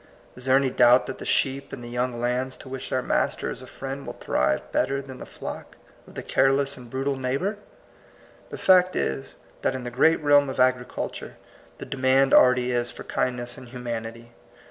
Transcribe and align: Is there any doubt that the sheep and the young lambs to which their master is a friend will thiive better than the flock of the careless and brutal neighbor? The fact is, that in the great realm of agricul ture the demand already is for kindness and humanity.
Is 0.35 0.45
there 0.45 0.55
any 0.57 0.71
doubt 0.71 1.05
that 1.05 1.19
the 1.19 1.27
sheep 1.27 1.71
and 1.71 1.83
the 1.83 1.87
young 1.87 2.19
lambs 2.19 2.57
to 2.57 2.67
which 2.69 2.89
their 2.89 3.03
master 3.03 3.51
is 3.51 3.61
a 3.61 3.67
friend 3.67 4.03
will 4.07 4.15
thiive 4.15 4.71
better 4.71 4.99
than 4.99 5.19
the 5.19 5.27
flock 5.27 5.77
of 6.07 6.15
the 6.15 6.23
careless 6.23 6.75
and 6.75 6.89
brutal 6.89 7.15
neighbor? 7.15 7.57
The 8.49 8.57
fact 8.57 8.95
is, 8.95 9.35
that 9.61 9.75
in 9.75 9.83
the 9.83 9.91
great 9.91 10.19
realm 10.21 10.49
of 10.49 10.57
agricul 10.57 11.13
ture 11.13 11.37
the 11.77 11.85
demand 11.85 12.33
already 12.33 12.71
is 12.71 12.89
for 12.89 13.03
kindness 13.03 13.59
and 13.59 13.67
humanity. 13.67 14.31